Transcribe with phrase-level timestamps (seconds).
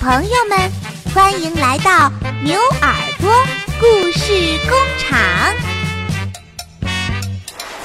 [0.00, 0.58] 朋友们，
[1.14, 2.10] 欢迎来到
[2.42, 3.30] 牛耳朵
[3.78, 5.20] 故事工厂。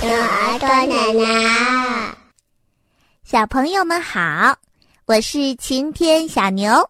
[0.01, 2.15] 牛耳朵奶奶，
[3.25, 4.55] 小朋友们好，
[5.05, 6.89] 我是晴天小牛。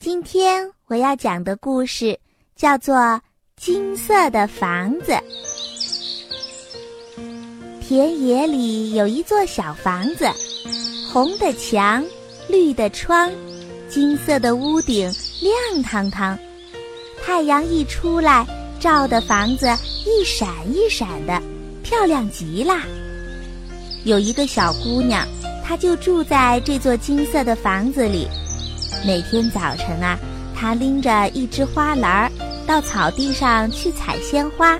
[0.00, 2.18] 今天我要讲的故事
[2.56, 2.96] 叫做
[3.56, 5.12] 《金色的房子》。
[7.80, 10.28] 田野里有一座小房子，
[11.12, 12.04] 红的墙，
[12.48, 13.30] 绿的窗。
[13.92, 16.38] 金色的屋顶亮堂堂，
[17.22, 18.46] 太阳一出来，
[18.80, 19.66] 照的房子
[20.06, 21.38] 一闪一闪的，
[21.82, 22.74] 漂亮极了。
[24.04, 25.28] 有一个小姑娘，
[25.62, 28.26] 她就住在这座金色的房子里。
[29.06, 30.18] 每天早晨啊，
[30.56, 32.32] 她拎着一只花篮儿
[32.66, 34.78] 到草地上去采鲜花。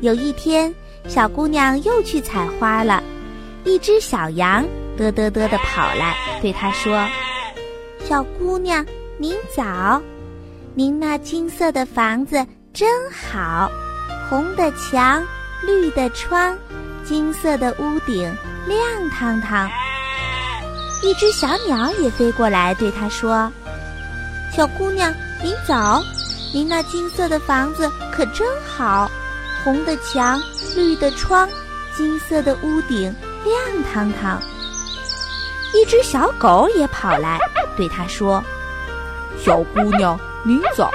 [0.00, 0.72] 有一天，
[1.08, 3.02] 小姑娘又去采花了，
[3.64, 4.64] 一只小羊
[4.96, 7.04] 嘚嘚嘚的跑来，对她说。
[8.12, 8.84] 小姑娘，
[9.16, 9.98] 您早！
[10.74, 13.72] 您那金色的房子真好，
[14.28, 15.24] 红的墙，
[15.62, 16.54] 绿的窗，
[17.06, 18.30] 金色的屋顶，
[18.66, 19.66] 亮堂堂。
[21.02, 23.50] 一只小鸟也飞过来，对她说
[24.54, 25.10] ：“小姑娘，
[25.42, 26.02] 您早！
[26.52, 29.10] 您那金色的房子可真好，
[29.64, 30.38] 红的墙，
[30.76, 31.48] 绿的窗，
[31.96, 33.10] 金色的屋顶，
[33.42, 34.38] 亮堂堂。”
[35.74, 37.38] 一只小狗也跑来。
[37.76, 38.42] 对他说
[39.38, 40.90] ：“小姑娘，您早！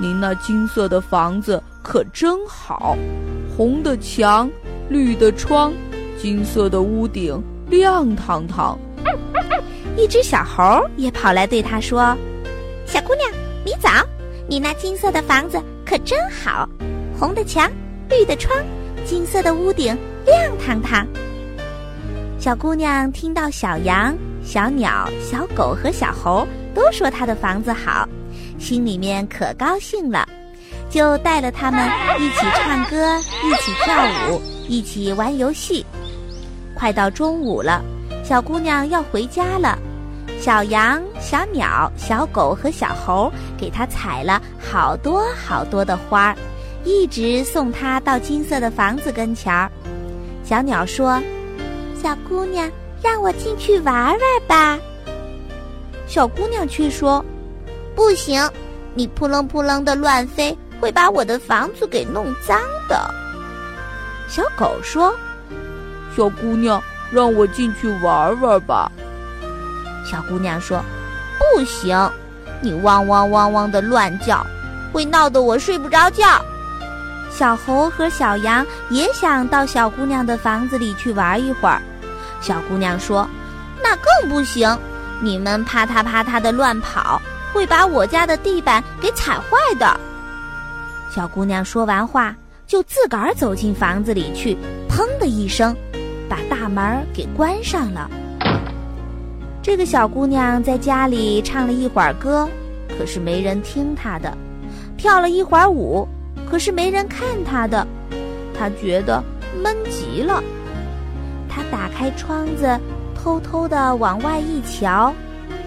[0.00, 2.96] 您那金色的房子可真好，
[3.56, 4.50] 红的墙，
[4.88, 5.72] 绿的窗，
[6.16, 8.78] 金色的屋顶，亮堂堂。”
[9.96, 12.16] 一只小猴也跑来对他说
[12.86, 13.30] ：“小姑娘，
[13.64, 13.90] 你早！
[14.48, 16.66] 你那金色的房子可真好，
[17.18, 17.70] 红的墙，
[18.08, 18.56] 绿的窗，
[19.04, 21.06] 金色的屋顶，亮堂堂。”
[22.48, 24.16] 小姑娘听到小羊。
[24.42, 28.08] 小鸟、小狗和小猴都说她的房子好，
[28.58, 30.26] 心里面可高兴了，
[30.88, 31.86] 就带了他们
[32.18, 35.84] 一起唱歌、一起跳舞、一起玩游戏。
[36.74, 37.84] 快到中午了，
[38.24, 39.78] 小姑娘要回家了。
[40.40, 46.34] 小羊、小鸟、小狗和小猴给她采了好多好多的花，
[46.82, 49.70] 一直送她到金色的房子跟前儿。
[50.42, 51.22] 小鸟说
[52.02, 52.70] ：“小姑娘。”
[53.00, 54.76] 让我进去玩玩吧。
[56.08, 57.24] 小姑娘却说
[57.94, 58.42] ：“不行，
[58.92, 63.08] 你扑棱扑棱的乱飞，会把我的房子给弄脏的。”
[64.26, 65.14] 小狗说
[66.16, 66.82] ：“小姑娘，
[67.12, 68.90] 让我进去玩玩吧。”
[70.04, 70.82] 小姑娘说
[71.54, 71.96] ：“不行，
[72.60, 74.44] 你汪汪汪汪的乱叫，
[74.92, 76.44] 会闹得我睡不着觉。”
[77.30, 81.80] 小猴和小羊也想到小姑娘的房子里去玩一会儿。
[82.40, 83.28] 小姑娘说
[83.82, 84.76] ：“那更不行，
[85.20, 87.20] 你们啪嗒啪嗒的乱跑，
[87.52, 89.98] 会把我家的地板给踩坏的。”
[91.14, 92.34] 小姑娘说完话，
[92.66, 94.56] 就自个儿走进房子里去，
[94.88, 95.76] 砰的一声，
[96.28, 98.10] 把大门给关上了。
[99.62, 102.48] 这个小姑娘在家里唱了一会儿歌，
[102.98, 104.30] 可是没人听她的；
[104.96, 106.08] 跳了一会儿舞，
[106.50, 107.86] 可是没人看他的。
[108.58, 109.22] 他觉得
[109.62, 110.42] 闷极了。
[111.48, 112.78] 他打开窗子，
[113.14, 115.12] 偷偷的往外一瞧，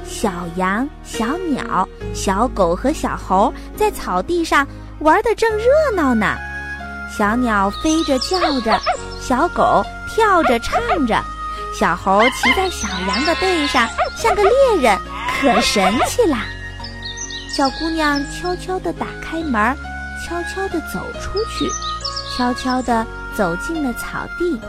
[0.05, 4.67] 小羊、小鸟、小狗和小猴在草地上
[4.99, 5.65] 玩的正热
[5.95, 6.35] 闹呢。
[7.17, 8.79] 小鸟飞着叫着，
[9.19, 11.21] 小狗跳着唱着，
[11.77, 14.97] 小猴骑在小羊的背上，像个猎人，
[15.41, 16.45] 可神气啦。
[17.49, 19.75] 小姑娘悄悄地打开门，
[20.27, 21.69] 悄悄地走出去，
[22.35, 23.05] 悄悄地
[23.35, 24.59] 走进了草地。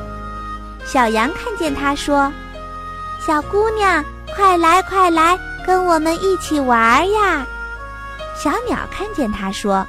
[0.85, 2.33] 小羊看见它，说
[3.25, 4.05] ：“小姑娘，
[4.35, 7.47] 快来快来，跟我们一起玩呀！”
[8.37, 9.87] 小鸟看见它，说：“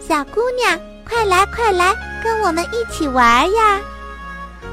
[0.00, 0.78] 小姑娘，
[1.08, 3.80] 快来快来，跟我们一起玩呀！”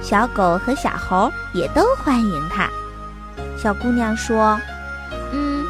[0.02, 2.68] 小狗和小猴也都欢迎他。
[3.58, 4.60] 小姑娘说
[5.32, 5.66] ：“嗯，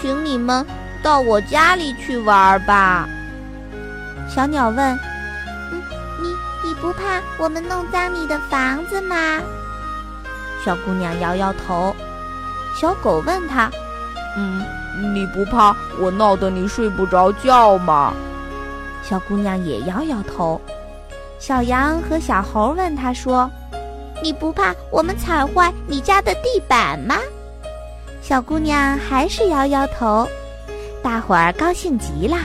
[0.00, 0.66] 请你们
[1.02, 3.08] 到我家里去玩吧。”
[4.28, 4.98] 小鸟问。
[5.72, 5.82] 嗯
[6.18, 6.34] 你
[6.64, 9.40] 你不怕我们弄脏你的房子吗？
[10.64, 11.94] 小姑娘摇摇头。
[12.74, 13.70] 小狗问她
[14.36, 14.64] ：“嗯，
[15.14, 18.12] 你不怕我闹得你睡不着觉吗？”
[19.02, 20.60] 小姑娘也摇摇头。
[21.38, 23.48] 小羊和小猴问她说
[24.22, 27.16] ：“你不怕我们踩坏你家的地板吗？”
[28.22, 30.26] 小姑娘还是摇摇头。
[31.02, 32.36] 大伙儿高兴极了。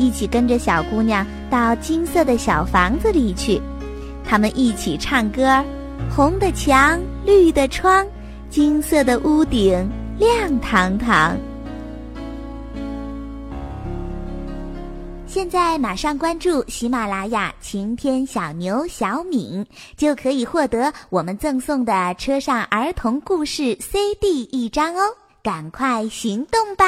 [0.00, 3.60] 一起跟着小姑娘到金色的小房子里去。
[4.24, 5.64] 他们一起唱歌儿
[6.10, 8.06] 红的墙绿的窗
[8.48, 9.86] 金色的屋顶
[10.18, 11.36] 亮堂堂。
[15.26, 19.64] 现在马上关注喜马拉雅晴天小牛小敏
[19.96, 25.02] 就可以获得我们赠送的车上儿童故事 cd 一张哦
[25.42, 26.84] 赶快行动吧！